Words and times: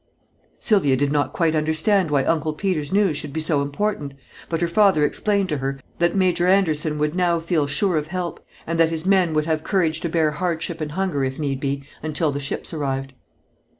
Sylvia 0.57 0.95
did 0.95 1.11
not 1.11 1.31
quite 1.31 1.53
understand 1.53 2.09
why 2.09 2.23
Uncle 2.23 2.53
Peter's 2.53 2.91
news 2.91 3.17
should 3.17 3.31
be 3.31 3.39
so 3.39 3.61
important, 3.61 4.13
but 4.49 4.59
her 4.59 4.67
father 4.67 5.05
explained 5.05 5.47
to 5.49 5.59
her 5.59 5.79
that 5.99 6.15
Major 6.15 6.47
Anderson 6.47 6.97
would 6.97 7.13
now 7.13 7.39
feel 7.39 7.67
sure 7.67 7.97
of 7.97 8.07
help, 8.07 8.43
and 8.65 8.79
that 8.79 8.89
his 8.89 9.05
men 9.05 9.31
would 9.35 9.45
have 9.45 9.63
courage 9.63 9.99
to 9.99 10.09
bear 10.09 10.31
hardship 10.31 10.81
and 10.81 10.93
hunger 10.93 11.23
if 11.23 11.37
need 11.37 11.59
be 11.59 11.83
until 12.01 12.31
the 12.31 12.39
ships 12.39 12.73
arrived. 12.73 13.13